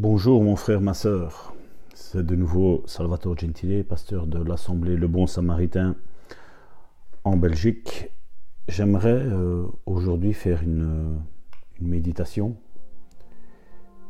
[0.00, 1.56] Bonjour mon frère, ma sœur.
[1.92, 5.96] C'est de nouveau Salvatore Gentile, pasteur de l'Assemblée Le Bon Samaritain
[7.24, 8.12] en Belgique.
[8.68, 11.20] J'aimerais euh, aujourd'hui faire une,
[11.80, 12.56] méditation.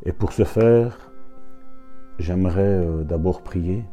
[0.05, 1.11] Et pour ce faire,
[2.19, 3.83] j'aimerais euh, d'abord prier.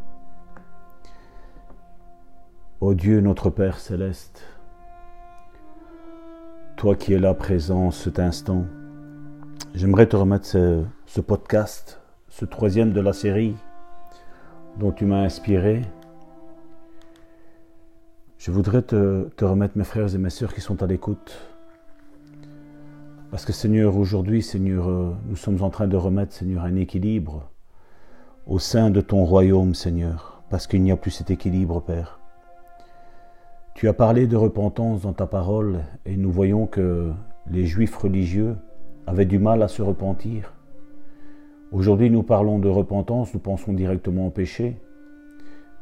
[2.82, 4.44] Ô Dieu notre Père céleste,
[6.76, 8.66] toi qui es là présent cet instant,
[9.72, 13.54] j'aimerais te remettre ce, ce podcast, ce troisième de la série
[14.78, 15.82] dont tu m'as inspiré.
[18.38, 21.38] Je voudrais te, remettre mes frères et mes sœurs qui sont à l'écoute.
[23.30, 27.50] Parce que Seigneur, aujourd'hui, Seigneur, euh, nous sommes en train de remettre, Seigneur, un équilibre
[28.46, 30.42] au sein de ton royaume, Seigneur.
[30.50, 32.20] Parce qu'il n'y a plus cet équilibre, Père.
[33.74, 37.12] Tu as parlé de repentance dans ta parole et nous voyons que
[37.48, 38.56] les juifs religieux
[39.06, 40.55] avaient du mal à se repentir.
[41.72, 44.76] Aujourd'hui, nous parlons de repentance, nous pensons directement au péché,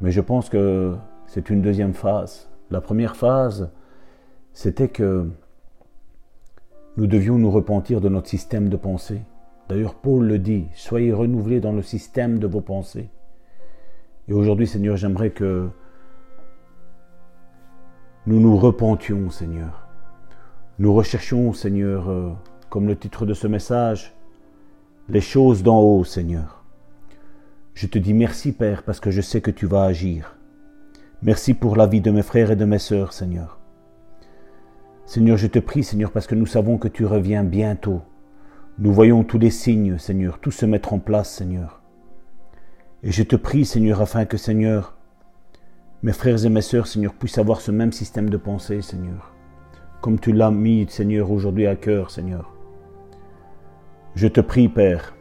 [0.01, 0.95] mais je pense que
[1.27, 2.49] c'est une deuxième phase.
[2.71, 3.71] La première phase,
[4.51, 5.29] c'était que
[6.97, 9.21] nous devions nous repentir de notre système de pensée.
[9.69, 13.09] D'ailleurs, Paul le dit, soyez renouvelés dans le système de vos pensées.
[14.27, 15.69] Et aujourd'hui, Seigneur, j'aimerais que
[18.25, 19.87] nous nous repentions, Seigneur.
[20.79, 22.31] Nous recherchions, Seigneur, euh,
[22.71, 24.14] comme le titre de ce message,
[25.07, 26.63] les choses d'en haut, Seigneur.
[27.75, 30.35] Je te dis merci, Père, parce que je sais que tu vas agir.
[31.21, 33.59] Merci pour la vie de mes frères et de mes sœurs, Seigneur.
[35.05, 38.01] Seigneur, je te prie, Seigneur, parce que nous savons que tu reviens bientôt.
[38.79, 41.81] Nous voyons tous les signes, Seigneur, tout se mettre en place, Seigneur.
[43.03, 44.97] Et je te prie, Seigneur, afin que, Seigneur,
[46.01, 49.35] mes frères et mes sœurs, Seigneur, puissent avoir ce même système de pensée, Seigneur.
[50.01, 52.54] Comme tu l'as mis, Seigneur, aujourd'hui à cœur, Seigneur.
[54.15, 55.13] Je te prie, Père,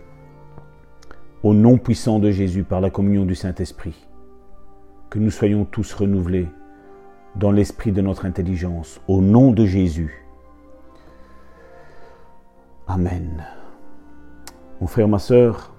[1.42, 4.06] au nom puissant de Jésus, par la communion du Saint-Esprit,
[5.10, 6.46] que nous soyons tous renouvelés
[7.34, 10.24] dans l'esprit de notre intelligence, au nom de Jésus.
[12.86, 13.44] Amen.
[14.80, 15.74] Mon frère, ma sœur,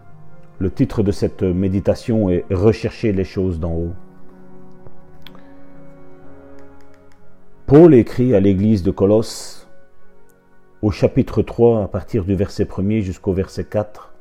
[0.60, 3.94] le titre de cette méditation est Rechercher les choses d'en haut.
[7.66, 9.65] Paul écrit à l'église de Colosse
[10.82, 14.14] au chapitre 3, à partir du verset 1er jusqu'au verset 4.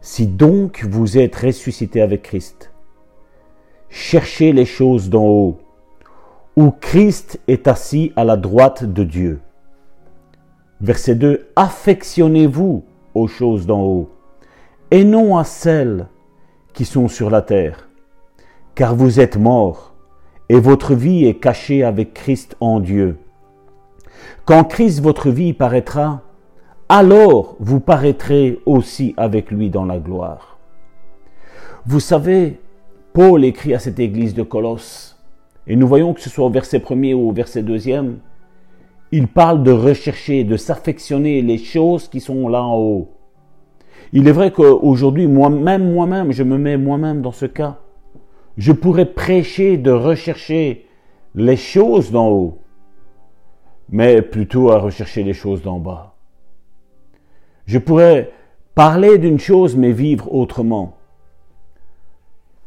[0.00, 2.72] Si donc vous êtes ressuscité avec Christ,
[3.88, 5.58] cherchez les choses d'en haut,
[6.56, 9.40] où Christ est assis à la droite de Dieu.
[10.80, 11.48] Verset 2.
[11.54, 14.10] Affectionnez-vous aux choses d'en haut,
[14.90, 16.08] et non à celles
[16.72, 17.88] qui sont sur la terre,
[18.74, 19.94] car vous êtes morts,
[20.48, 23.18] et votre vie est cachée avec Christ en Dieu.
[24.44, 26.22] Quand Christ votre vie paraîtra,
[26.88, 30.58] alors vous paraîtrez aussi avec lui dans la gloire.
[31.86, 32.60] Vous savez,
[33.12, 35.18] Paul écrit à cette église de Colosse,
[35.66, 38.18] et nous voyons que ce soit au verset premier ou au verset deuxième,
[39.10, 43.10] il parle de rechercher, de s'affectionner les choses qui sont là en haut.
[44.12, 47.78] Il est vrai qu'aujourd'hui, moi-même, moi-même, je me mets moi-même dans ce cas.
[48.56, 50.86] Je pourrais prêcher de rechercher
[51.34, 52.58] les choses d'en haut
[53.88, 56.14] mais plutôt à rechercher les choses d'en bas.
[57.66, 58.32] Je pourrais
[58.74, 60.96] parler d'une chose, mais vivre autrement.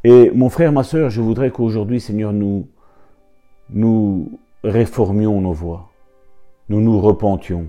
[0.03, 2.67] Et mon frère, ma soeur, je voudrais qu'aujourd'hui, Seigneur, nous,
[3.69, 5.89] nous réformions nos voies,
[6.69, 7.67] nous nous repentions.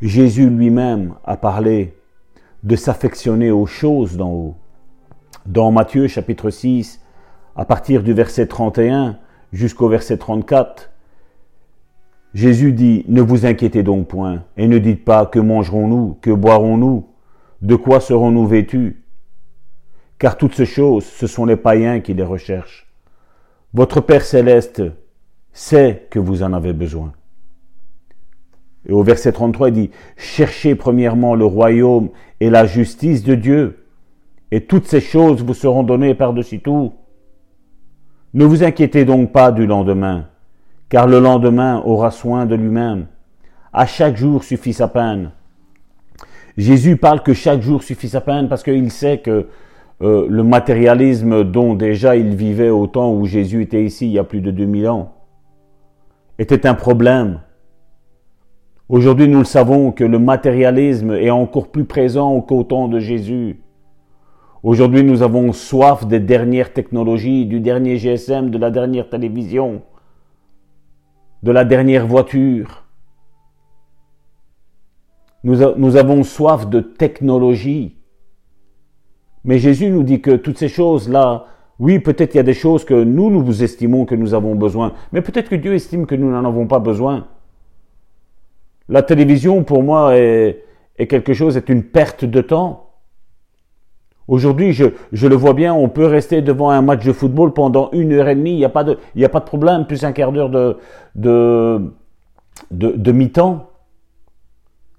[0.00, 1.94] Jésus lui-même a parlé
[2.62, 4.54] de s'affectionner aux choses d'en haut.
[5.46, 7.00] Dans Matthieu chapitre 6,
[7.56, 9.18] à partir du verset 31
[9.52, 10.90] jusqu'au verset 34,
[12.32, 17.06] Jésus dit, ne vous inquiétez donc point, et ne dites pas que mangerons-nous, que boirons-nous,
[17.62, 19.02] de quoi serons-nous vêtus?
[20.18, 22.86] Car toutes ces choses, ce sont les païens qui les recherchent.
[23.74, 24.82] Votre Père céleste
[25.52, 27.12] sait que vous en avez besoin.
[28.86, 33.86] Et au verset 33, il dit, cherchez premièrement le royaume et la justice de Dieu,
[34.52, 36.92] et toutes ces choses vous seront données par-dessus tout.
[38.32, 40.29] Ne vous inquiétez donc pas du lendemain,
[40.90, 43.06] car le lendemain aura soin de lui-même.
[43.72, 45.30] À chaque jour suffit sa peine.
[46.58, 49.46] Jésus parle que chaque jour suffit sa peine parce qu'il sait que
[50.02, 54.18] euh, le matérialisme dont déjà il vivait au temps où Jésus était ici il y
[54.18, 55.12] a plus de 2000 ans
[56.40, 57.40] était un problème.
[58.88, 63.60] Aujourd'hui, nous le savons que le matérialisme est encore plus présent qu'au temps de Jésus.
[64.62, 69.82] Aujourd'hui, nous avons soif des dernières technologies, du dernier GSM, de la dernière télévision
[71.42, 72.84] de la dernière voiture.
[75.42, 77.96] Nous, avons soif de technologie.
[79.44, 81.46] Mais Jésus nous dit que toutes ces choses-là,
[81.78, 84.92] oui, peut-être il y a des choses que nous, nous estimons que nous avons besoin,
[85.12, 87.28] mais peut-être que Dieu estime que nous n'en avons pas besoin.
[88.90, 90.62] La télévision, pour moi, est
[91.08, 92.89] quelque chose, est une perte de temps.
[94.30, 98.12] Aujourd'hui, je, le vois bien, on peut rester devant un match de football pendant une
[98.12, 98.96] heure et demie, il n'y a, pas de,
[99.40, 100.50] problème, plus un quart d'heure
[101.16, 101.90] de,
[103.10, 103.66] mi-temps.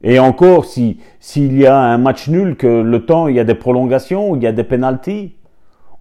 [0.04, 3.46] Et encore, si s'il y a un match nul, que le temps, il y a
[3.46, 5.36] des prolongations, il y a des pénalties,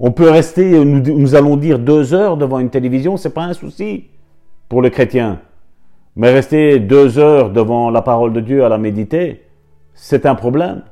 [0.00, 3.52] on peut rester, nous, nous allons dire deux heures devant une télévision, c'est pas un
[3.52, 4.06] souci
[4.68, 5.38] pour le chrétien.
[6.16, 9.44] Mais rester deux heures devant la parole de Dieu à la méditer,
[9.94, 10.82] c'est un problème.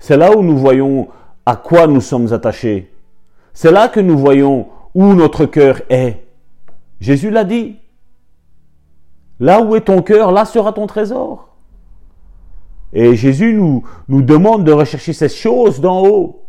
[0.00, 1.08] C'est là où nous voyons
[1.46, 2.92] à quoi nous sommes attachés.
[3.52, 6.24] C'est là que nous voyons où notre cœur est.
[7.00, 7.76] Jésus l'a dit.
[9.38, 11.48] Là où est ton cœur, là sera ton trésor.
[12.92, 13.84] Et Jésus nous,
[14.22, 16.44] demande de rechercher ces choses d'en haut.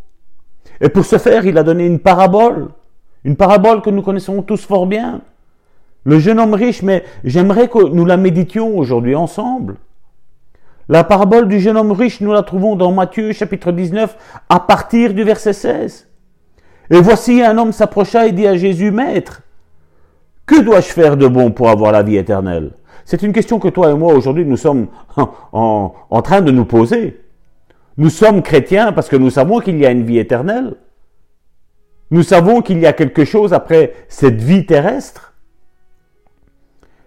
[0.79, 2.69] Et pour ce faire, il a donné une parabole.
[3.23, 5.21] Une parabole que nous connaissons tous fort bien.
[6.03, 9.75] Le jeune homme riche, mais j'aimerais que nous la méditions aujourd'hui ensemble.
[10.91, 15.13] La parabole du jeune homme riche, nous la trouvons dans Matthieu chapitre 19 à partir
[15.13, 16.09] du verset 16.
[16.89, 19.41] Et voici un homme s'approcha et dit à Jésus, Maître,
[20.45, 22.71] que dois-je faire de bon pour avoir la vie éternelle?
[23.05, 24.87] C'est une question que toi et moi aujourd'hui nous sommes
[25.53, 27.21] en, train de nous poser.
[27.95, 30.75] Nous sommes chrétiens parce que nous savons qu'il y a une vie éternelle.
[32.09, 35.35] Nous savons qu'il y a quelque chose après cette vie terrestre.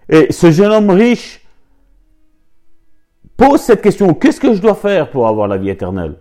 [0.09, 1.44] Et ce jeune homme riche
[3.37, 6.15] pose cette question, qu'est-ce que je dois faire pour avoir la vie éternelle?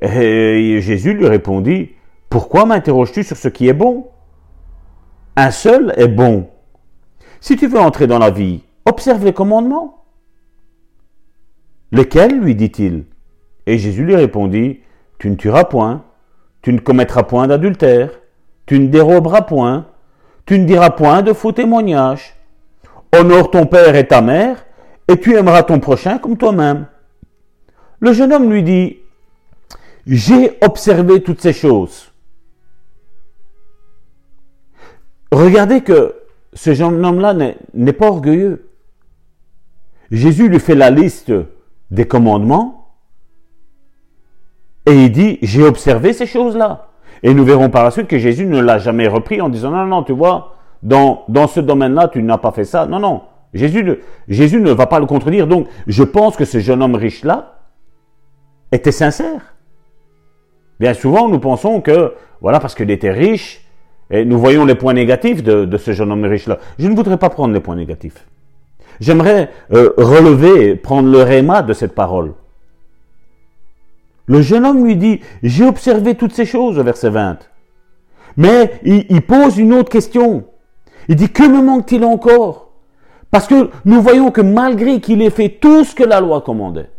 [0.00, 1.92] Et Jésus lui répondit,
[2.28, 4.08] pourquoi m'interroges-tu sur ce qui est bon?
[5.36, 6.48] Un seul est bon.
[7.40, 10.04] Si tu veux entrer dans la vie, observe les commandements.
[11.92, 12.40] Lesquels?
[12.40, 13.04] lui dit-il
[13.66, 14.80] Et Jésus lui répondit,
[15.18, 16.04] tu ne tueras point,
[16.62, 18.10] tu ne commettras point d'adultère,
[18.66, 19.86] tu ne déroberas point,
[20.46, 22.34] tu ne diras point de faux témoignages.
[23.14, 24.64] Honore ton père et ta mère,
[25.08, 26.86] et tu aimeras ton prochain comme toi-même.
[28.00, 28.98] Le jeune homme lui dit,
[30.06, 32.12] j'ai observé toutes ces choses.
[35.30, 36.14] Regardez que
[36.52, 37.34] ce jeune homme-là
[37.74, 38.68] n'est pas orgueilleux.
[40.10, 41.32] Jésus lui fait la liste
[41.90, 42.82] des commandements
[44.84, 46.88] et il dit, j'ai observé ces choses-là.
[47.22, 49.86] Et nous verrons par la suite que Jésus ne l'a jamais repris en disant, non,
[49.86, 52.86] non, tu vois, dans, ce domaine-là, tu n'as pas fait ça.
[52.86, 53.22] Non, non.
[53.54, 55.46] Jésus ne, va pas le contredire.
[55.46, 57.58] Donc, je pense que ce jeune homme riche-là
[58.70, 59.54] était sincère.
[60.80, 63.66] Bien souvent, nous pensons que, voilà, parce qu'il était riche,
[64.10, 66.58] et nous voyons les points négatifs de, ce jeune homme riche-là.
[66.78, 68.26] Je ne voudrais pas prendre les points négatifs.
[69.00, 72.32] J'aimerais euh, relever, prendre le réma de cette parole.
[74.26, 77.38] Le jeune homme lui dit, j'ai observé toutes ces choses, verset 20.
[78.36, 80.44] Mais il pose une autre question.
[81.08, 82.71] Il dit, que me manque-t-il encore?
[83.32, 86.90] Parce que nous voyons que malgré qu'il ait fait tout ce que la loi commandait,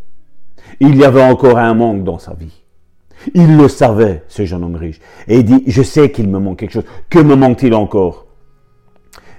[0.80, 2.64] il y avait encore un manque dans sa vie.
[3.36, 5.00] Il le savait, ce jeune homme riche.
[5.28, 6.86] Et il dit, je sais qu'il me manque quelque chose.
[7.10, 8.26] Que me manque-t-il encore?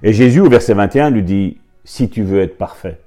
[0.04, 3.00] Et Jésus, au verset 21, lui dit, si tu veux être parfait.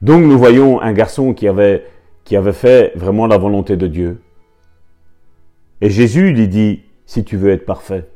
[0.00, 1.84] Donc nous voyons un garçon qui avait,
[2.24, 4.22] qui avait fait vraiment la volonté de Dieu.
[5.80, 8.08] Et Jésus lui dit, si tu veux être parfait.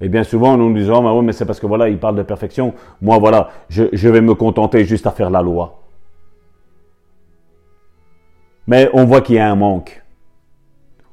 [0.00, 2.22] Et bien souvent, nous nous disons, oh, mais c'est parce que voilà, il parle de
[2.22, 2.74] perfection.
[3.00, 5.82] Moi, voilà, je, vais me contenter juste à faire la loi.
[8.66, 10.02] Mais on voit qu'il y a un manque.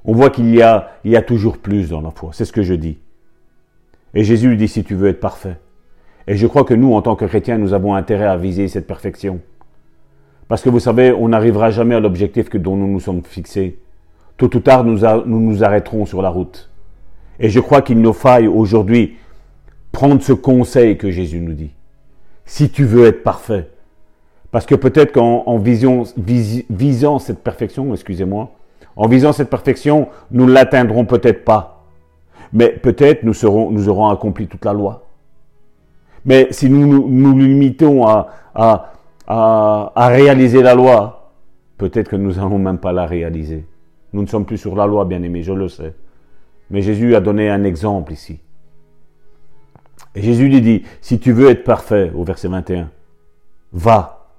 [0.04, 2.32] On voit qu'il y a, il y a toujours plus dans la foi.
[2.34, 2.98] C'est ce que je dis.
[4.14, 5.58] Et Jésus lui dit, si tu veux être parfait.
[6.28, 8.88] Et je crois que nous, en tant que chrétiens, nous avons intérêt à viser cette
[8.88, 9.40] perfection.
[10.50, 13.80] Parce que vous savez, on n'arrivera jamais à l'objectif que dont nous nous sommes fixés.
[14.36, 16.70] Tôt ou tard, nous nous arrêterons sur la route.
[17.44, 19.18] Et je crois qu'il nous faille aujourd'hui
[19.92, 21.72] prendre ce conseil que Jésus nous dit.
[22.46, 23.70] Si tu veux être parfait.
[24.50, 28.52] Parce que peut-être qu'en visant cette perfection, excusez-moi,
[28.96, 31.84] en visant cette perfection, nous ne l'atteindrons peut-être pas.
[32.54, 35.08] Mais peut-être nous, aurons accompli toute la loi.
[36.24, 38.30] Mais si nous nous, limitons à,
[39.28, 41.34] à, réaliser la loi,
[41.78, 43.66] peut-être que nous n'allons même pas la réaliser.
[44.14, 45.94] Nous ne sommes plus sur la loi, bien aimés, je le sais.
[46.74, 48.40] Mais Jésus a donné un exemple ici.
[50.16, 52.90] Et Jésus lui dit, si tu veux être parfait, au verset 21,
[53.74, 54.32] va,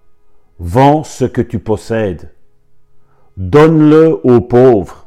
[0.59, 2.33] vends ce que tu possèdes,
[3.37, 5.07] donne-le aux pauvres,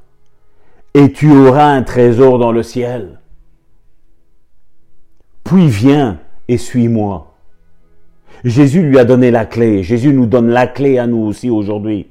[0.94, 3.20] et tu auras un trésor dans le ciel.
[5.44, 7.36] Puis viens et suis-moi.
[8.46, 9.84] Jésus lui a donné la clé.
[9.84, 12.08] Jésus nous donne la clé à nous aussi aujourd'hui.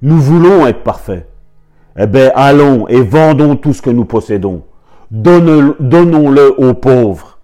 [0.00, 1.31] nous voulons être parfaits.
[1.98, 4.64] Eh bien, allons et vendons tout ce que nous possédons.
[5.10, 7.38] Donnons-le aux pauvres.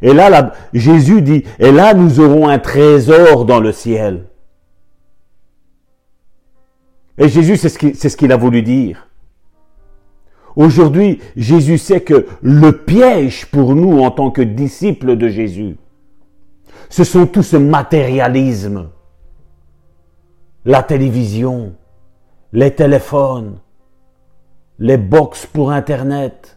[0.00, 4.24] Et là, Jésus dit, et là, nous aurons un trésor dans le ciel.
[7.16, 7.68] Et Jésus, c'est
[8.08, 9.08] ce qu'il a voulu dire.
[10.56, 15.76] Aujourd'hui, Jésus sait que le piège pour nous en tant que disciples de Jésus,
[16.88, 18.90] ce sont tout ce matérialisme,
[20.64, 21.74] la télévision,
[22.54, 23.58] les téléphones,
[24.78, 26.56] les box pour Internet,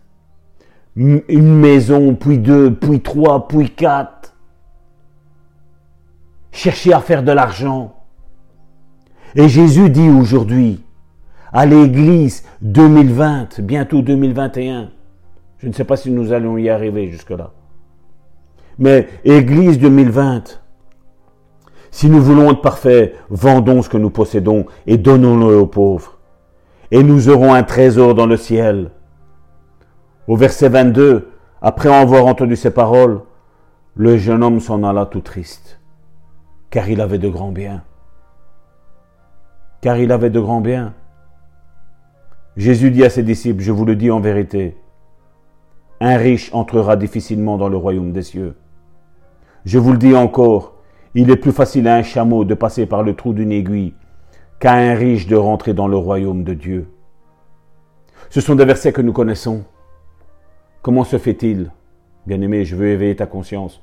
[0.96, 4.36] une maison, puis deux, puis trois, puis quatre.
[6.52, 7.96] Chercher à faire de l'argent.
[9.36, 10.84] Et Jésus dit aujourd'hui,
[11.52, 14.92] à l'église 2020, bientôt 2021.
[15.58, 17.54] Je ne sais pas si nous allons y arriver jusque-là.
[18.78, 20.62] Mais église 2020,
[21.92, 26.18] si nous voulons être parfaits, vendons ce que nous possédons et donnons-le aux pauvres.
[26.92, 28.92] Et nous aurons un trésor dans le ciel.
[30.28, 31.30] Au verset 22,
[31.62, 33.22] après avoir entendu ces paroles,
[33.96, 35.80] le jeune homme s'en alla tout triste,
[36.70, 37.84] car il avait de grands biens.
[39.82, 40.94] Car il avait de grands biens.
[42.58, 44.78] Jésus dit à ses disciples, je vous le dis en vérité,
[46.00, 48.56] un riche entrera difficilement dans le royaume des cieux.
[49.66, 50.77] Je vous le dis encore,
[51.20, 53.94] il est plus facile à un chameau de passer par le trou d'une aiguille
[54.60, 56.90] qu'à un riche de rentrer dans le royaume de Dieu.
[58.30, 59.64] Ce sont des versets que nous connaissons.
[60.82, 61.72] Comment se fait-il,
[62.26, 63.82] bien-aimé, je veux éveiller ta conscience,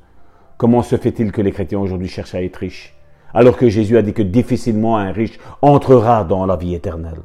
[0.57, 2.95] comment se fait-il que les chrétiens aujourd'hui cherchent à être riches,
[3.35, 7.21] alors que Jésus a dit que difficilement un riche entrera dans la vie éternelle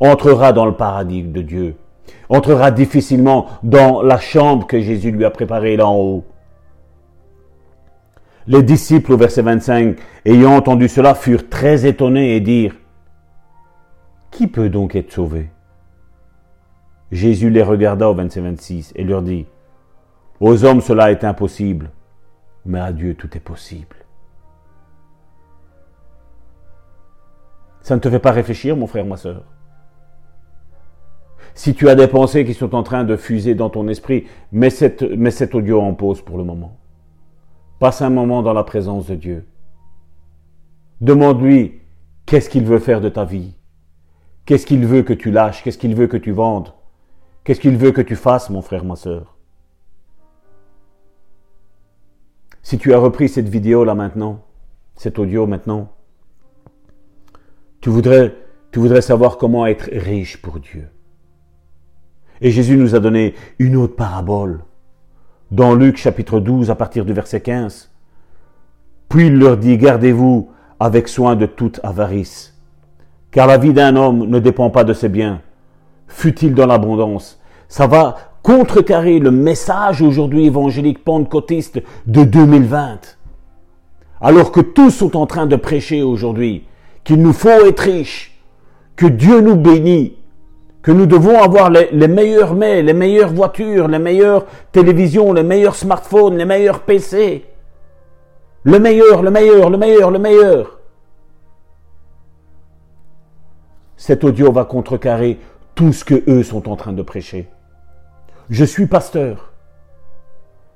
[0.00, 1.76] entrera dans le paradis de Dieu,
[2.28, 6.24] entrera difficilement dans la chambre que Jésus lui a préparée là en haut.
[8.46, 12.76] Les disciples au verset 25, ayant entendu cela, furent très étonnés et dirent,
[14.30, 15.50] Qui peut donc être sauvé?
[17.10, 19.46] Jésus les regarda au verset 26 et leur dit,
[20.40, 21.90] Aux hommes cela est impossible,
[22.66, 23.96] mais à Dieu tout est possible.
[27.80, 29.44] Ça ne te fait pas réfléchir, mon frère, ma soeur
[31.54, 34.70] si tu as des pensées qui sont en train de fuser dans ton esprit, mets,
[34.70, 36.76] cet audio en pause pour le moment.
[37.78, 39.46] Passe un moment dans la présence de Dieu.
[41.00, 41.80] Demande-lui
[42.26, 43.54] qu'est-ce qu'il veut faire de ta vie?
[44.46, 45.62] Qu'est-ce qu'il veut que tu lâches?
[45.62, 46.72] Qu'est-ce qu'il veut que tu vendes?
[47.44, 49.36] Qu'est-ce qu'il veut que tu fasses, mon frère, ma soeur
[52.62, 54.44] Si tu as repris cette vidéo là maintenant,
[54.96, 55.92] cet audio maintenant,
[57.80, 58.34] tu voudrais,
[58.72, 60.88] tu voudrais savoir comment être riche pour Dieu.
[62.40, 64.64] Et Jésus nous a donné une autre parabole.
[65.50, 67.90] Dans Luc chapitre 12 à partir du verset 15.
[69.08, 72.58] Puis il leur dit, gardez-vous avec soin de toute avarice,
[73.30, 75.40] car la vie d'un homme ne dépend pas de ses biens,
[76.08, 77.40] fut-il dans l'abondance?
[77.68, 83.16] Ça va contrecarrer le message aujourd'hui évangélique pentecôtiste de 2020.
[84.20, 86.64] Alors que tous sont en train de prêcher aujourd'hui
[87.04, 88.40] qu'il nous faut être riches,
[88.96, 90.16] que Dieu nous bénit,
[90.84, 95.76] que nous devons avoir les, meilleurs mets, les meilleures voitures, les meilleures télévisions, les meilleurs
[95.76, 97.46] smartphones, les meilleurs PC.
[98.64, 100.78] Le meilleur, le meilleur, le meilleur, le meilleur.
[103.96, 105.40] Cet audio va contrecarrer
[105.74, 107.48] tout ce que eux sont en train de prêcher.
[108.50, 109.54] Je suis pasteur,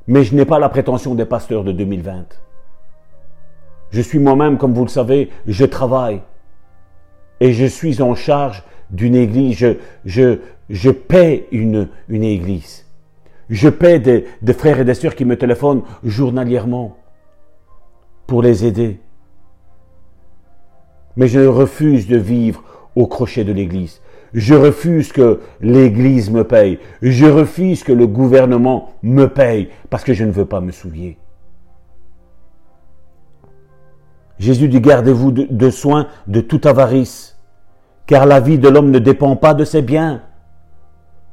[0.06, 2.24] mais je n'ai pas la prétention des pasteurs de 2020.
[3.90, 6.22] Je suis moi-même, comme vous le savez, je travaille
[7.40, 10.38] et je suis en charge d'une église, je, je,
[10.70, 12.86] je paie une, une église.
[13.50, 16.96] Je paie des, des frères et des sœurs qui me téléphonent journalièrement
[18.26, 19.00] pour les aider.
[21.16, 22.62] Mais je refuse de vivre
[22.94, 24.00] au crochet de l'église.
[24.34, 26.78] Je refuse que l'église me paye.
[27.00, 31.16] Je refuse que le gouvernement me paye parce que je ne veux pas me souiller.
[34.38, 37.36] Jésus dit gardez-vous de, soin de toute avarice
[38.06, 40.22] car la vie de l'homme ne dépend pas de ses biens.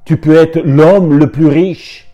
[0.03, 2.13] Tu peux être l'homme le plus riche.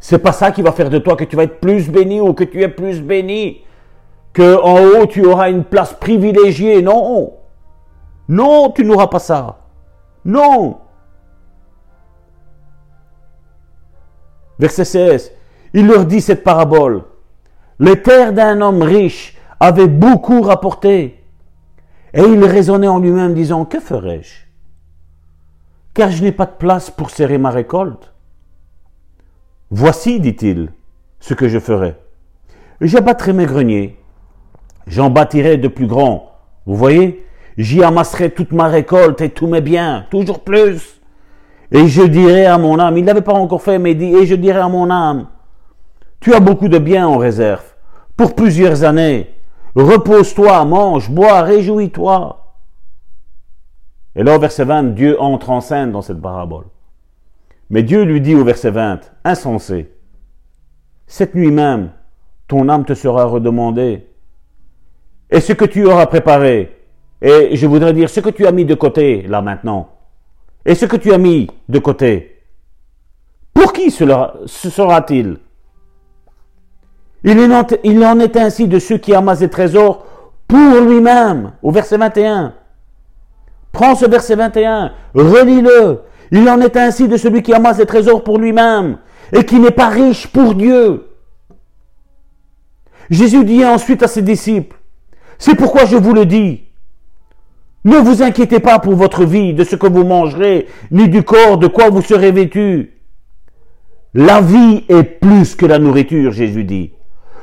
[0.00, 2.32] C'est pas ça qui va faire de toi que tu vas être plus béni ou
[2.32, 3.62] que tu es plus béni.
[4.32, 6.82] Que en haut tu auras une place privilégiée.
[6.82, 7.34] Non.
[8.28, 9.58] Non, tu n'auras pas ça.
[10.24, 10.78] Non.
[14.58, 15.32] Verset 16.
[15.74, 17.04] Il leur dit cette parabole.
[17.78, 21.22] Les terres d'un homme riche avaient beaucoup rapporté.
[22.12, 24.46] Et il raisonnait en lui-même, disant, que ferais-je
[25.94, 28.12] Car je n'ai pas de place pour serrer ma récolte.
[29.70, 30.72] Voici, dit-il,
[31.20, 31.94] ce que je ferai.
[32.80, 33.96] J'abattrai mes greniers,
[34.86, 36.32] j'en bâtirai de plus grands.
[36.66, 37.24] Vous voyez,
[37.56, 41.00] j'y amasserai toute ma récolte et tous mes biens, toujours plus.
[41.70, 44.26] Et je dirai à mon âme, il n'avait pas encore fait, mais il dit, et
[44.26, 45.28] je dirai à mon âme,
[46.18, 47.64] tu as beaucoup de biens en réserve,
[48.16, 49.30] pour plusieurs années.
[49.74, 52.36] Repose-toi, mange, bois, réjouis-toi.
[54.16, 56.66] Et là, au verset 20, Dieu entre en scène dans cette parabole.
[57.70, 59.92] Mais Dieu lui dit au verset 20, insensé,
[61.06, 61.90] cette nuit même,
[62.48, 64.06] ton âme te sera redemandée.
[65.30, 66.76] Et ce que tu auras préparé,
[67.22, 69.90] et je voudrais dire ce que tu as mis de côté là maintenant,
[70.64, 72.42] et ce que tu as mis de côté,
[73.54, 75.38] pour qui cela, ce sera-t-il?
[77.24, 80.06] Il en est ainsi de ceux qui amassent des trésors
[80.48, 82.54] pour lui-même, au verset 21.
[83.72, 86.00] Prends ce verset 21, relis-le.
[86.32, 88.98] Il en est ainsi de celui qui amasse des trésors pour lui-même
[89.32, 91.06] et qui n'est pas riche pour Dieu.
[93.10, 94.76] Jésus dit ensuite à ses disciples,
[95.38, 96.64] c'est pourquoi je vous le dis.
[97.84, 101.58] Ne vous inquiétez pas pour votre vie, de ce que vous mangerez, ni du corps
[101.58, 102.92] de quoi vous serez vêtus.
[104.12, 106.92] La vie est plus que la nourriture, Jésus dit.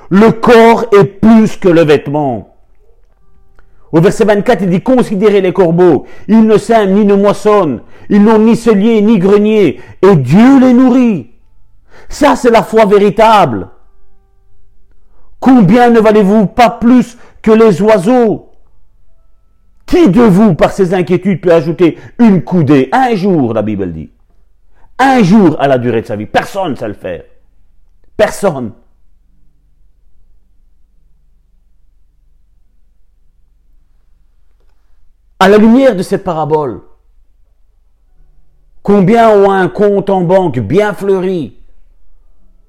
[0.09, 2.55] Le corps est plus que le vêtement.
[3.91, 6.05] Au verset 24, il dit, considérez les corbeaux.
[6.27, 7.81] Ils ne sèment ni ne moissonnent.
[8.09, 9.79] Ils n'ont ni cellier ni grenier.
[10.01, 11.31] Et Dieu les nourrit.
[12.09, 13.69] Ça, c'est la foi véritable.
[15.39, 18.51] Combien ne valez-vous pas plus que les oiseaux?
[19.85, 22.89] Qui de vous, par ses inquiétudes, peut ajouter une coudée?
[22.91, 24.11] Un jour, la Bible dit.
[24.99, 26.25] Un jour à la durée de sa vie.
[26.25, 27.23] Personne ne sait le faire.
[28.17, 28.73] Personne.
[35.39, 36.81] À la lumière de cette parabole,
[38.81, 41.57] combien ont un compte en banque bien fleuri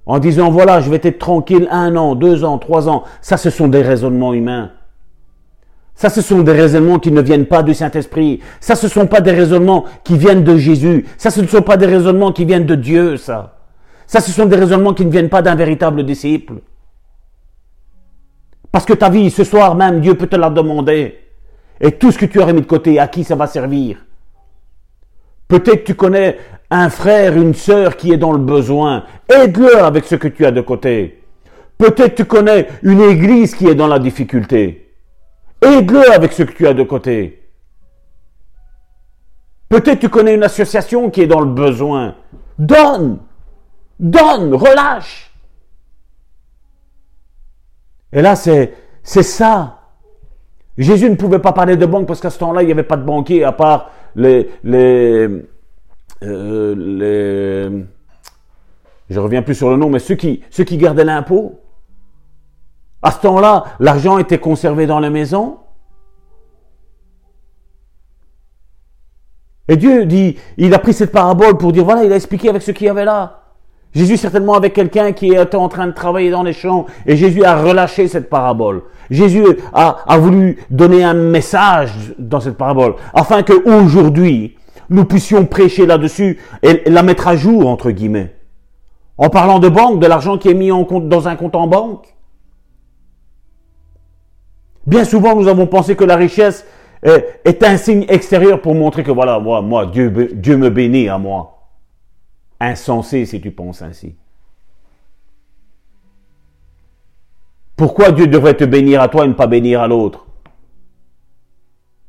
[0.09, 3.05] en disant voilà, je vais être tranquille un an, deux ans, trois ans.
[3.21, 4.73] Ça, ce sont des raisonnements humains.
[5.95, 8.41] Ça, ce sont des raisonnements qui ne viennent pas du Saint-Esprit.
[8.61, 11.07] Ça, ce sont pas des raisonnements qui viennent de Jésus.
[11.19, 13.59] Ça, ce ne sont pas des raisonnements qui viennent de Dieu, ça.
[14.07, 16.55] Ça, ce sont des raisonnements qui ne viennent pas d'un véritable disciple.
[18.73, 21.19] Parce que ta vie, ce soir même, Dieu peut te la demander.
[21.81, 24.05] Et tout ce que tu aurais mis de côté, à qui ça va servir?
[25.47, 26.39] Peut-être tu connais
[26.71, 29.05] un frère, une sœur qui est dans le besoin.
[29.29, 31.25] Aide-le avec ce que tu as de côté.
[31.79, 34.95] Peut-être tu connais une église qui est dans la difficulté.
[35.63, 37.49] Aide-le avec ce que tu as de côté.
[39.69, 42.17] Peut-être tu connais une association qui est dans le besoin.
[42.59, 43.21] Donne.
[43.99, 44.55] Donne.
[44.55, 45.31] Relâche.
[48.13, 49.78] Et là, c'est, c'est ça
[50.79, 52.97] Jésus ne pouvait pas parler de banque parce qu'à ce temps-là, il n'y avait pas
[52.97, 55.29] de banquier à part les, les,
[56.23, 57.85] euh, les,
[59.11, 61.61] je reviens plus sur le nom, mais ceux qui, ceux qui gardaient l'impôt.
[63.03, 65.59] À ce temps-là, l'argent était conservé dans la maison.
[69.69, 72.63] Et Dieu dit, il a pris cette parabole pour dire, voilà, il a expliqué avec
[72.63, 73.38] ce qu'il y avait là.
[73.95, 77.45] Jésus certainement avec quelqu'un qui était en train de travailler dans les champs et Jésus
[77.45, 78.83] a relâché cette parabole.
[79.11, 84.57] Jésus a, a voulu donner un message dans cette parabole afin que aujourd'hui
[84.91, 88.35] nous puissions prêcher là-dessus et la mettre à jour entre guillemets.
[89.17, 91.67] En parlant de banque, de l'argent qui est mis en compte, dans un compte en
[91.67, 92.15] banque.
[94.87, 96.65] Bien souvent, nous avons pensé que la richesse
[97.03, 101.19] est, un signe extérieur pour montrer que voilà, moi, moi, Dieu, Dieu me bénit à
[101.19, 101.58] moi
[102.61, 104.15] insensé si tu penses ainsi.
[107.77, 110.27] Pourquoi Dieu devrait te bénir à toi et ne pas bénir à l'autre?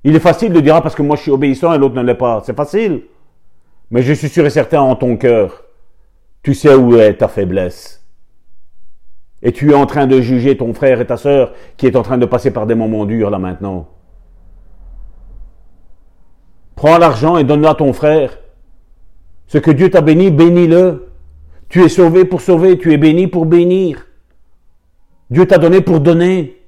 [0.04, 2.02] Il est facile de dire ah, parce que moi je suis obéissant et l'autre ne
[2.02, 2.42] l'est pas.
[2.46, 3.04] C'est facile.
[3.92, 5.64] Mais je suis sûr et certain en ton cœur,
[6.44, 8.06] tu sais où est ta faiblesse.
[9.42, 12.02] Et tu es en train de juger ton frère et ta sœur qui est en
[12.02, 13.88] train de passer par des moments durs là maintenant.
[16.76, 18.38] Prends l'argent et donne-le à ton frère.
[19.50, 21.10] Ce que Dieu t'a béni, bénis-le.
[21.70, 24.06] Tu es sauvé pour sauver, tu es béni pour bénir.
[25.32, 26.62] Dieu t'a donné pour donner.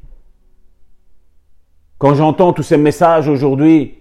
[2.00, 4.00] Quand j'entends tous ces messages aujourd'hui,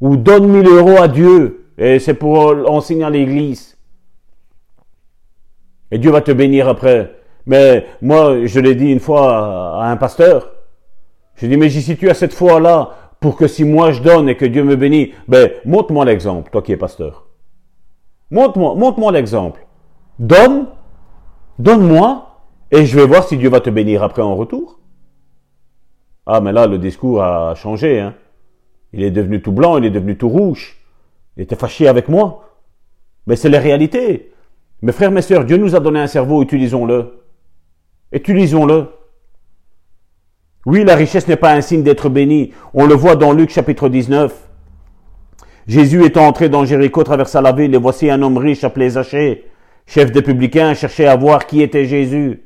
[0.00, 2.38] où donne 1000 euros à Dieu, et c'est pour
[2.70, 3.76] enseigner à l'église.
[5.90, 7.16] Et Dieu va te bénir après.
[7.46, 10.52] Mais moi, je l'ai dit une fois à un pasteur.
[11.34, 14.36] Je dis, mais j'y situe à cette fois-là pour que si moi je donne et
[14.36, 17.25] que Dieu me bénit, ben, montre-moi l'exemple, toi qui es pasteur.
[18.30, 19.66] Montre-moi, montre-moi l'exemple.
[20.18, 20.66] Donne,
[21.58, 24.80] donne-moi, et je vais voir si Dieu va te bénir après en retour.
[26.26, 28.00] Ah, mais là, le discours a changé.
[28.00, 28.14] Hein.
[28.92, 30.76] Il est devenu tout blanc, il est devenu tout rouge.
[31.36, 32.50] Il était fâché avec moi.
[33.26, 34.32] Mais c'est la réalité.
[34.82, 37.22] Mes frères, mes sœurs, Dieu nous a donné un cerveau, utilisons-le.
[38.12, 38.88] Utilisons-le.
[40.64, 42.52] Oui, la richesse n'est pas un signe d'être béni.
[42.74, 44.45] On le voit dans Luc chapitre 19.
[45.66, 49.46] Jésus étant entré dans Jéricho traversa la ville et voici un homme riche appelé Zachée,
[49.84, 52.44] chef des publicains, cherchait à voir qui était Jésus.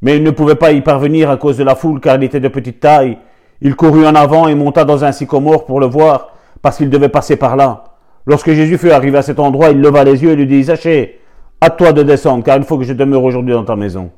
[0.00, 2.40] Mais il ne pouvait pas y parvenir à cause de la foule car il était
[2.40, 3.18] de petite taille.
[3.60, 7.10] Il courut en avant et monta dans un sycomore pour le voir parce qu'il devait
[7.10, 7.84] passer par là.
[8.24, 11.20] Lorsque Jésus fut arrivé à cet endroit, il leva les yeux et lui dit, Zachée,
[11.60, 14.10] à toi de descendre, car il faut que je demeure aujourd'hui dans ta maison.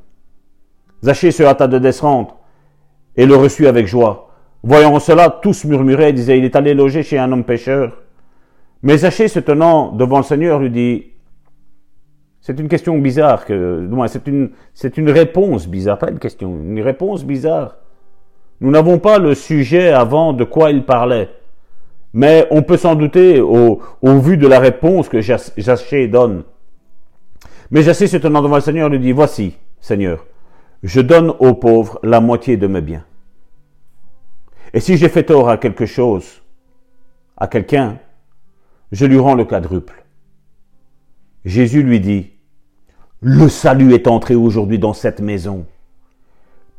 [1.02, 2.36] Zachée se hâta de descendre
[3.16, 4.30] et le reçut avec joie.
[4.62, 8.03] Voyant cela, tous murmuraient et disaient, il est allé loger chez un homme pécheur.
[8.84, 11.06] Mais Zachée, se tenant devant le Seigneur, lui dit,
[12.42, 16.82] c'est une question bizarre, que, c'est une, c'est une réponse bizarre, pas une question, une
[16.82, 17.76] réponse bizarre.
[18.60, 21.30] Nous n'avons pas le sujet avant de quoi il parlait.
[22.12, 26.44] Mais on peut s'en douter au, vu de la réponse que Jachée donne.
[27.70, 30.26] Mais Jachée se tenant devant le Seigneur lui dit, Voici, Seigneur,
[30.82, 33.04] je donne aux pauvres la moitié de mes biens.
[34.74, 36.42] Et si j'ai fait tort à quelque chose,
[37.38, 37.96] à quelqu'un,
[38.92, 40.04] je lui rends le quadruple.
[41.44, 42.30] Jésus lui dit,
[43.20, 45.66] le salut est entré aujourd'hui dans cette maison,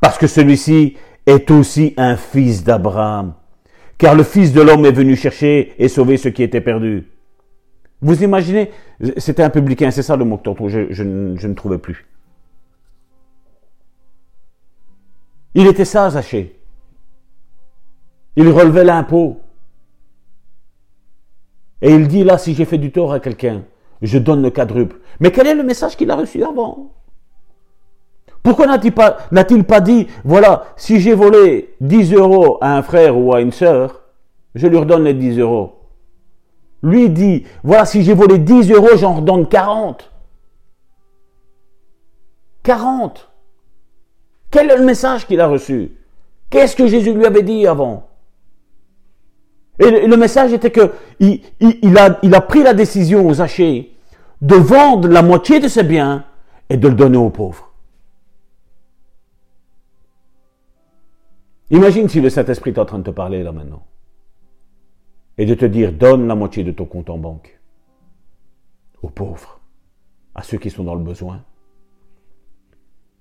[0.00, 3.34] parce que celui-ci est aussi un fils d'Abraham
[3.98, 7.08] car le Fils de l'homme est venu chercher et sauver ce qui était perdu.
[8.02, 8.70] Vous imaginez,
[9.16, 12.06] c'était un publicain, c'est ça le mot que je, je, ne trouvais plus.
[15.54, 16.60] Il était ça, Zachée.
[18.36, 19.40] Il relevait l'impôt.
[21.82, 23.62] Et il dit là, si j'ai fait du tort à quelqu'un,
[24.02, 24.96] je donne le quadruple.
[25.20, 26.92] Mais quel est le message qu'il a reçu avant?
[28.42, 33.40] Pourquoi n'a-t-il pas, dit, voilà, si j'ai volé 10 euros à un frère ou à
[33.40, 34.02] une sœur,
[34.54, 35.72] je lui redonne les 10 euros?
[36.82, 40.12] Lui dit, voilà, si j'ai volé 10 euros, j'en redonne 40.
[42.62, 43.30] 40.
[44.50, 45.96] Quel est le message qu'il a reçu?
[46.48, 48.08] Qu'est-ce que Jésus lui avait dit avant?
[49.78, 53.90] Et le message était que il, a, pris la décision aux achets
[54.40, 56.24] de vendre la moitié de ses biens
[56.70, 57.72] et de le donner aux pauvres.
[61.70, 63.84] Imagine si le Saint-Esprit est en train de te parler là maintenant.
[65.36, 67.60] Et de te dire, donne la moitié de ton compte en banque.
[69.02, 69.60] Aux pauvres.
[70.34, 71.42] À ceux qui sont dans le besoin.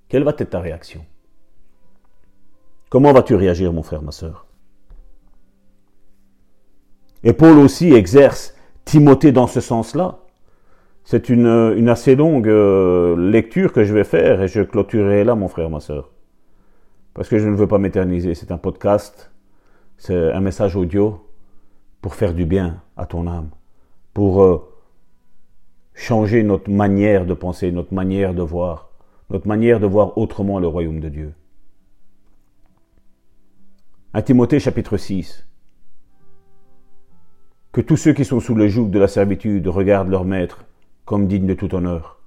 [0.07, 1.03] Quelle va être ta réaction?
[2.89, 4.44] Comment vas-tu réagir, mon frère, ma soeur
[7.25, 10.19] Et Paul aussi exerce Timothée dans ce sens-là.
[11.03, 15.35] C'est une, une, assez longue euh, lecture que je vais faire et je clôturerai là,
[15.35, 16.09] mon frère, ma soeur
[17.15, 18.35] parce que je ne veux pas m'éterniser.
[18.35, 19.31] C'est un podcast,
[19.97, 21.25] c'est un message audio
[22.01, 23.49] pour faire du bien à ton âme,
[24.13, 24.61] pour euh,
[25.95, 28.91] changer notre manière de penser, notre manière de voir,
[29.31, 31.33] notre manière de voir autrement le royaume de Dieu.
[34.13, 35.47] À Timothée chapitre 6.
[37.75, 40.63] Que tous ceux qui sont sous le joug de la servitude regardent leur maître
[41.03, 42.21] comme digne de tout honneur,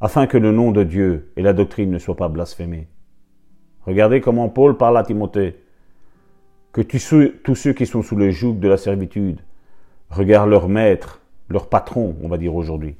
[0.00, 2.88] afin que le nom de Dieu et la doctrine ne soient pas blasphémés.
[3.82, 5.56] Regardez comment Paul parle à Timothée.
[6.72, 9.40] Que tous ceux qui sont sous le joug de la servitude
[10.08, 12.96] regardent leur maître, leur patron, on va dire aujourd'hui,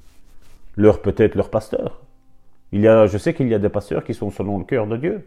[0.77, 2.03] leur peut-être leur pasteur.
[2.71, 4.87] Il y a, je sais qu'il y a des pasteurs qui sont selon le cœur
[4.87, 5.27] de Dieu.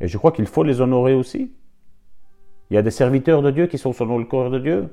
[0.00, 1.52] Et je crois qu'il faut les honorer aussi.
[2.70, 4.88] Il y a des serviteurs de Dieu qui sont selon le cœur de Dieu,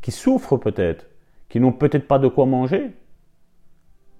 [0.00, 1.06] qui souffrent peut-être,
[1.48, 2.90] qui n'ont peut-être pas de quoi manger.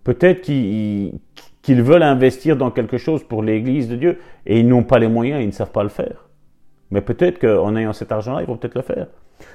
[0.05, 4.99] Peut-être qu'ils veulent investir dans quelque chose pour l'Église de Dieu et ils n'ont pas
[4.99, 6.29] les moyens, ils ne savent pas le faire.
[6.91, 9.09] Mais peut-être qu'en ayant cet argent-là, ils vont peut-être le faire.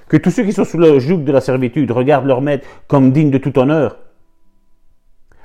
[0.08, 3.12] Que tous ceux qui sont sous le joug de la servitude regardent leur maître comme
[3.12, 3.98] digne de tout honneur,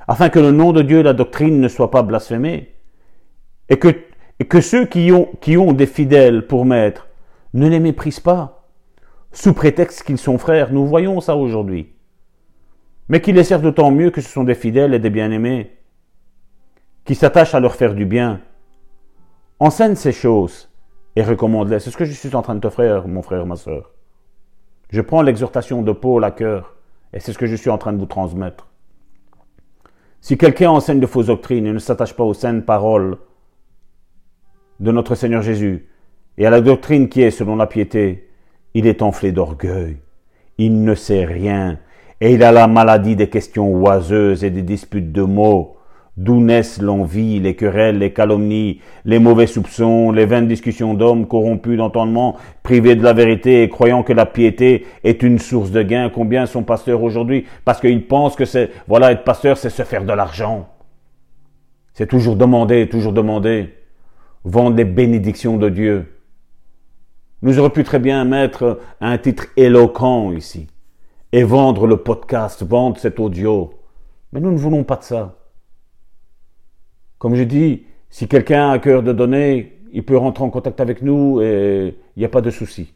[0.07, 2.75] afin que le nom de Dieu et la doctrine ne soient pas blasphémés,
[3.69, 3.89] et que,
[4.39, 7.07] et que ceux qui ont, qui ont des fidèles pour maître
[7.53, 8.58] ne les méprisent pas,
[9.31, 10.71] sous prétexte qu'ils sont frères.
[10.71, 11.93] Nous voyons ça aujourd'hui.
[13.07, 15.77] Mais qu'ils les servent d'autant mieux que ce sont des fidèles et des bien-aimés
[17.05, 18.41] qui s'attachent à leur faire du bien.
[19.59, 20.69] Enseigne ces choses
[21.15, 21.79] et recommande-les.
[21.79, 23.91] C'est ce que je suis en train de te faire, mon frère, ma soeur.
[24.89, 26.75] Je prends l'exhortation de Paul à cœur
[27.13, 28.67] et c'est ce que je suis en train de vous transmettre.
[30.21, 33.17] Si quelqu'un enseigne de fausses doctrines et ne s'attache pas aux saintes paroles
[34.79, 35.89] de notre Seigneur Jésus
[36.37, 38.28] et à la doctrine qui est selon la piété,
[38.79, 39.97] il est enflé d'orgueil.
[40.57, 41.77] Il ne sait rien
[42.21, 45.75] et il a la maladie des questions oiseuses et des disputes de mots
[46.17, 51.77] D'où naissent l'envie, les querelles, les calomnies, les mauvais soupçons, les vaines discussions d'hommes corrompus
[51.77, 56.11] d'entendement, privés de la vérité et croyant que la piété est une source de gain.
[56.13, 60.03] Combien sont pasteurs aujourd'hui parce qu'ils pensent que c'est, voilà, être pasteur, c'est se faire
[60.03, 60.67] de l'argent.
[61.93, 63.75] C'est toujours demander, toujours demander.
[64.43, 66.18] vendre les bénédictions de Dieu.
[67.41, 70.67] Nous aurions pu très bien mettre un titre éloquent ici
[71.31, 73.73] et vendre le podcast, vendre cet audio.
[74.33, 75.37] Mais nous ne voulons pas de ça.
[77.17, 80.81] Comme je dis, si quelqu'un a à cœur de donner, il peut rentrer en contact
[80.81, 82.93] avec nous et il n'y a pas de souci.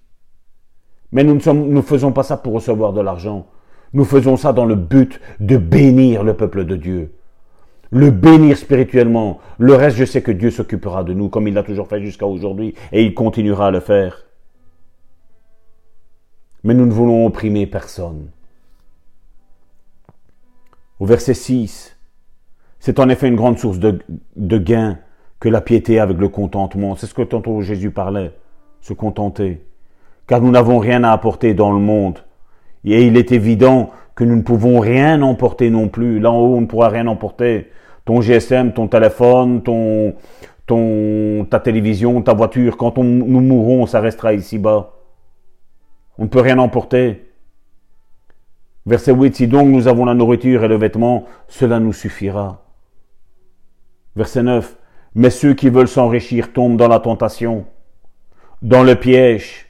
[1.14, 3.48] Mais nous ne faisons pas ça pour recevoir de l'argent.
[3.94, 7.14] Nous faisons ça dans le but de bénir le peuple de Dieu.
[7.92, 9.40] Le bénir spirituellement.
[9.60, 12.26] Le reste, je sais que Dieu s'occupera de nous comme il l'a toujours fait jusqu'à
[12.26, 14.26] aujourd'hui et il continuera à le faire.
[16.64, 18.30] Mais nous ne voulons opprimer personne.
[21.00, 21.98] Au verset 6,
[22.80, 24.00] c'est en effet une grande source de,
[24.58, 25.00] gain
[25.40, 26.96] que la piété avec le contentement.
[26.96, 28.32] C'est ce que tantôt Jésus parlait,
[28.82, 29.66] se contenter.
[30.28, 32.20] Car nous n'avons rien à apporter dans le monde.
[32.86, 36.20] Et il est évident que nous ne pouvons rien emporter non plus.
[36.20, 37.70] Là en haut, on ne pourra rien emporter.
[38.06, 40.14] Ton GSM, ton téléphone, ton,
[41.50, 44.92] ta télévision, ta voiture, quand nous mourrons, ça restera ici-bas.
[46.18, 47.32] On ne peut rien emporter.
[48.86, 52.66] Verset 8, si donc nous avons la nourriture et le vêtement, cela nous suffira.
[54.16, 54.78] Verset 9,
[55.16, 57.66] mais ceux qui veulent s'enrichir tombent dans la tentation,
[58.62, 59.68] dans le piège,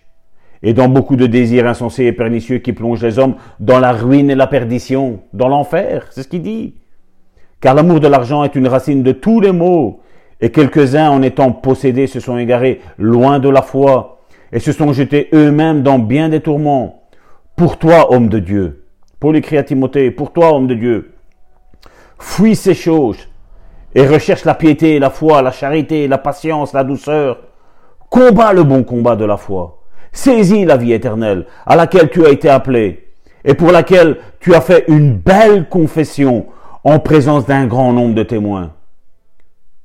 [0.63, 4.32] et dans beaucoup de désirs insensés et pernicieux qui plongent les hommes dans la ruine
[4.32, 6.75] et la perdition, dans l'enfer, c'est ce qu'il dit.
[7.60, 10.01] Car l'amour de l'argent est une racine de tous les maux,
[10.41, 14.23] et quelques-uns en étant possédés se sont égarés loin de la foi,
[14.54, 17.04] et se sont jetés eux-mêmes dans bien des tourments.
[17.56, 18.86] Pour toi, homme de Dieu,
[19.20, 21.16] Paul écrit à Timothée, pour toi, homme de Dieu,
[22.20, 23.28] fuis ces choses,
[23.96, 27.39] et recherche la piété, la foi, la charité, la patience, la douceur.
[28.10, 32.30] Combat le bon combat de la foi Saisis la vie éternelle à laquelle tu as
[32.30, 33.08] été appelé
[33.44, 36.46] et pour laquelle tu as fait une belle confession
[36.84, 38.74] en présence d'un grand nombre de témoins.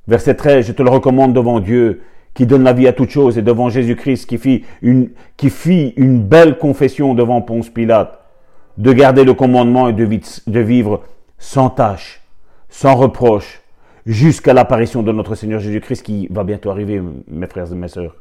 [0.07, 2.01] Verset 13, je te le recommande devant Dieu
[2.33, 7.13] qui donne la vie à toutes choses et devant Jésus-Christ qui fit une, belle confession
[7.13, 8.19] devant Ponce Pilate
[8.77, 11.01] de garder le commandement et de, de vivre
[11.37, 12.21] sans tâche,
[12.69, 13.61] sans reproche,
[14.05, 18.15] jusqu'à l'apparition de notre Seigneur Jésus-Christ qui va bientôt arriver, mes frères et mes sœurs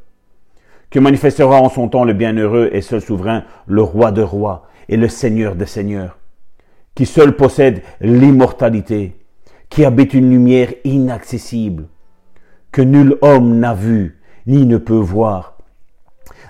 [0.90, 4.96] que manifestera en son temps le bienheureux et seul souverain, le roi de rois et
[4.96, 6.18] le seigneur des seigneurs,
[6.94, 9.16] qui seul possède l'immortalité,
[9.68, 11.88] qui habite une lumière inaccessible,
[12.72, 15.58] que nul homme n'a vue ni ne peut voir,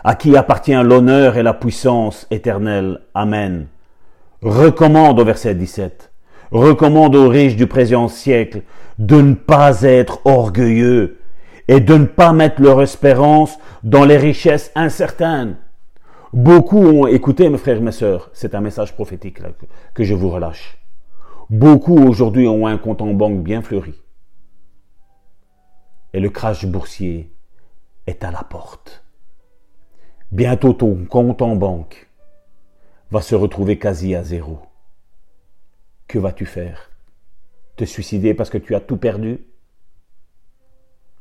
[0.04, 3.00] à qui appartient l'honneur et la puissance éternelle.
[3.14, 3.66] Amen.
[4.42, 6.10] Recommande au verset 17,
[6.52, 8.62] recommande aux riches du présent siècle
[8.98, 11.18] de ne pas être orgueilleux,
[11.68, 15.56] et de ne pas mettre leur espérance dans les richesses incertaines.
[16.32, 19.40] Beaucoup ont écouté, mes frères et mes sœurs, c'est un message prophétique
[19.94, 20.78] que je vous relâche.
[21.50, 23.94] Beaucoup aujourd'hui ont un compte en banque bien fleuri.
[26.14, 27.30] Et le crash boursier
[28.06, 29.04] est à la porte.
[30.32, 32.08] Bientôt ton compte en banque
[33.10, 34.58] va se retrouver quasi à zéro.
[36.06, 36.90] Que vas-tu faire?
[37.76, 39.40] Te suicider parce que tu as tout perdu?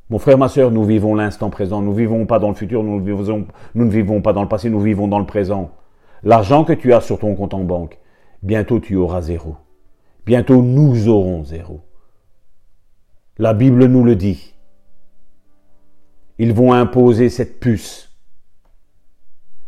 [0.10, 1.82] Mon frère, ma soeur, nous vivons l'instant présent.
[1.82, 4.80] Nous ne vivons pas dans le futur, nous, ne vivons pas dans le passé, nous
[4.80, 5.71] vivons dans le présent.
[6.23, 8.00] L'argent que tu as sur ton compte en banque,
[8.41, 9.58] bientôt tu auras zéro.
[10.26, 11.82] Bientôt nous aurons zéro.
[13.38, 14.56] La Bible nous le dit.
[16.39, 18.10] Ils vont imposer cette puce.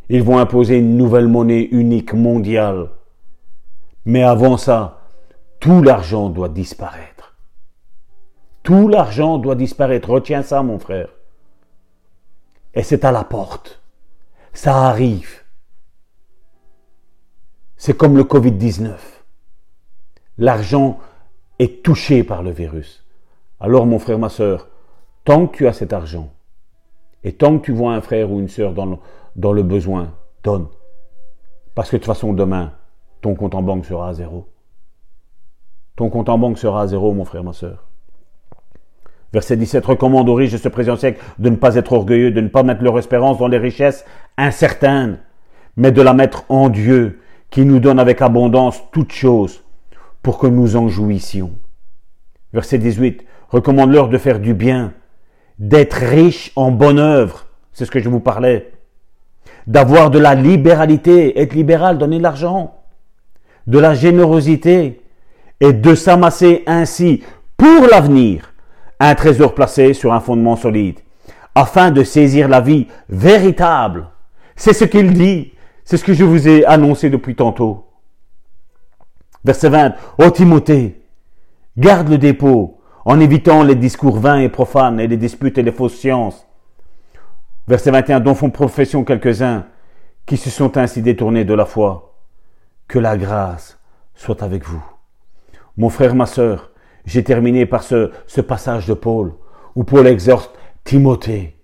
[0.09, 2.89] Ils vont imposer une nouvelle monnaie unique mondiale.
[4.05, 5.01] Mais avant ça,
[5.59, 7.35] tout l'argent doit disparaître.
[8.63, 10.09] Tout l'argent doit disparaître.
[10.09, 11.09] Retiens ça, mon frère.
[12.73, 13.81] Et c'est à la porte.
[14.53, 15.43] Ça arrive.
[17.77, 18.95] C'est comme le Covid-19.
[20.37, 20.99] L'argent
[21.59, 23.05] est touché par le virus.
[23.59, 24.67] Alors, mon frère, ma soeur,
[25.25, 26.31] tant que tu as cet argent,
[27.23, 30.67] et tant que tu vois un frère ou une soeur dans le, besoin, donne.
[31.75, 32.73] Parce que de toute façon, demain,
[33.21, 34.47] ton compte en banque sera à zéro.
[35.95, 37.85] Ton compte en banque sera à zéro, mon frère, ma soeur.
[39.33, 42.41] Verset 17 recommande aux riches de ce présent siècle de ne pas être orgueilleux, de
[42.41, 44.05] ne pas mettre leur espérance dans les richesses
[44.37, 45.19] incertaines,
[45.75, 47.19] mais de la mettre en Dieu,
[47.51, 49.63] qui nous donne avec abondance toutes choses,
[50.23, 51.51] pour que nous en jouissions.
[52.53, 54.93] Verset 18 recommande-leur de faire du bien,
[55.59, 58.71] d'être riche en bonne œuvre, c'est ce que je vous parlais,
[59.67, 62.79] d'avoir de la libéralité, être libéral, donner de l'argent,
[63.67, 65.01] de la générosité,
[65.59, 67.21] et de s'amasser ainsi
[67.57, 68.53] pour l'avenir
[68.99, 70.99] un trésor placé sur un fondement solide,
[71.53, 74.07] afin de saisir la vie véritable.
[74.55, 77.85] C'est ce qu'il dit, c'est ce que je vous ai annoncé depuis tantôt.
[79.43, 81.01] Verset 20, Ô Timothée,
[81.77, 82.78] garde le dépôt
[83.09, 86.45] en évitant les discours vains et profanes et les disputes et les fausses sciences.
[87.67, 89.65] Verset 21, dont font profession quelques-uns
[90.27, 92.19] qui se sont ainsi détournés de la foi.
[92.87, 93.79] Que la grâce
[94.13, 94.85] soit avec vous.
[95.75, 96.69] Mon frère, ma sœur,
[97.03, 99.33] j'ai terminé par ce, ce passage de Paul,
[99.73, 101.57] où Paul exhorte Timothée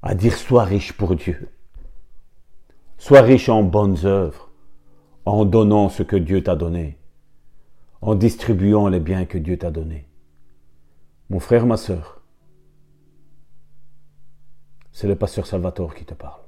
[0.00, 1.48] à dire sois riche pour Dieu.
[2.98, 4.52] Sois riche en bonnes œuvres,
[5.24, 6.98] en donnant ce que Dieu t'a donné,
[8.00, 10.06] en distribuant les biens que Dieu t'a donnés.
[11.30, 12.20] Mon frère, ma sœur,
[14.90, 16.40] c'est le pasteur Salvatore qui te parle.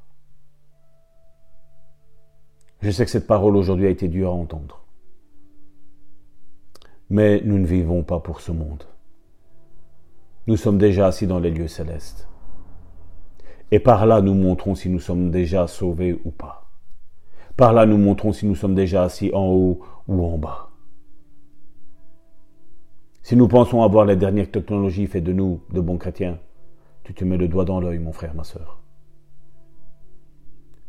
[2.80, 4.82] Je sais que cette parole aujourd'hui a été dure à entendre.
[7.10, 8.82] Mais nous ne vivons pas pour ce monde.
[10.48, 12.28] Nous sommes déjà assis dans les lieux célestes.
[13.70, 16.68] Et par là, nous montrons si nous sommes déjà sauvés ou pas.
[17.56, 20.71] Par là, nous montrons si nous sommes déjà assis en haut ou en bas.
[23.22, 26.40] Si nous pensons avoir les dernières technologies faites de nous de bons chrétiens,
[27.04, 28.80] tu te mets le doigt dans l'œil, mon frère, ma sœur.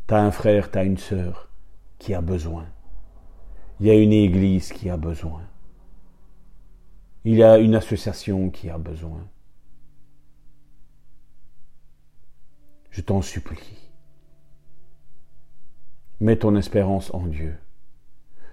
[0.08, 1.48] Tu as un frère, tu as une sœur
[1.98, 2.66] qui a besoin.
[3.78, 5.42] Il y a une église qui a besoin.
[7.24, 9.28] Il y a une association qui a besoin.
[12.90, 13.90] Je t'en supplie.
[16.20, 17.56] Mets ton espérance en Dieu.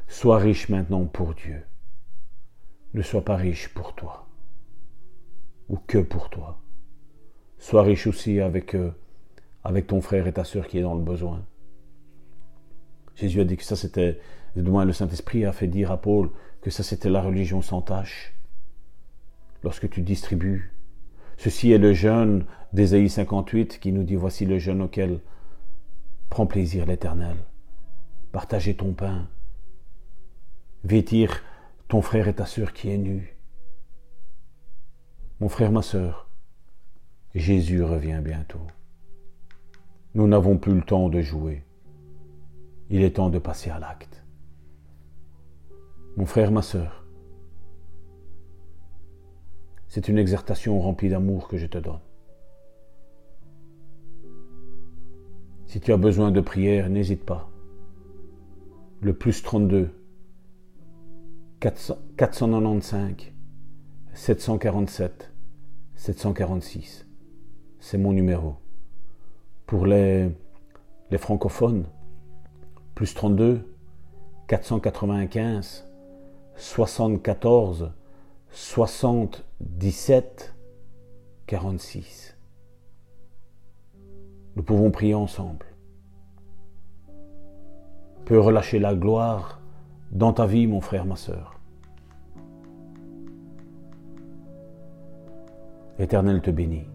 [0.07, 1.63] Sois riche maintenant pour Dieu
[2.93, 4.27] ne sois pas riche pour toi,
[5.69, 6.59] ou que pour toi.
[7.57, 8.93] Sois riche aussi avec, eux,
[9.63, 11.45] avec ton frère et ta sœur qui est dans le besoin.
[13.15, 14.19] Jésus a dit que ça c'était,
[14.55, 17.81] du moins le Saint-Esprit a fait dire à Paul que ça c'était la religion sans
[17.81, 18.33] tâche.
[19.63, 20.73] Lorsque tu distribues,
[21.37, 25.19] ceci est le jeûne d'Ésaïe 58 qui nous dit voici le jeûne auquel
[26.29, 27.35] prend plaisir l'Éternel.
[28.31, 29.27] Partager ton pain,
[30.83, 31.43] vêtir
[31.91, 33.35] ton frère et ta sœur qui est nu.
[35.41, 36.29] Mon frère, ma sœur,
[37.35, 38.65] Jésus revient bientôt.
[40.15, 41.65] Nous n'avons plus le temps de jouer.
[42.89, 44.23] Il est temps de passer à l'acte.
[46.15, 47.03] Mon frère, ma sœur,
[49.89, 51.99] c'est une exhortation remplie d'amour que je te donne.
[55.65, 57.49] Si tu as besoin de prière, n'hésite pas.
[59.01, 59.93] Le plus 32
[61.61, 63.31] 495
[64.13, 65.31] 747
[65.95, 67.05] 746.
[67.79, 68.55] C'est mon numéro.
[69.67, 70.31] Pour les,
[71.11, 71.85] les francophones,
[72.95, 73.61] plus 32
[74.47, 75.87] 495
[76.55, 77.91] 74
[78.49, 80.55] 77
[81.45, 82.35] 46.
[84.55, 85.67] Nous pouvons prier ensemble.
[88.25, 89.60] Peut relâcher la gloire
[90.11, 91.59] dans ta vie, mon frère, ma sœur.
[95.99, 96.87] L'Éternel te bénit.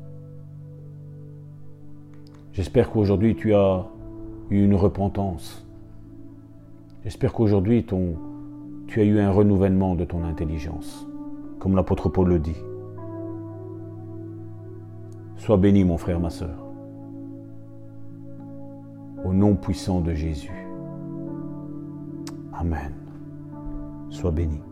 [2.53, 3.87] J'espère qu'aujourd'hui tu as
[4.51, 5.67] eu une repentance.
[7.05, 7.87] J'espère qu'aujourd'hui
[8.87, 11.07] tu as eu un renouvellement de ton intelligence,
[11.59, 12.57] comme l'apôtre Paul le dit.
[15.37, 16.57] Sois béni, mon frère, ma sœur.
[19.25, 20.67] Au nom puissant de Jésus.
[22.53, 23.06] Amen.
[24.11, 24.66] Sois béni.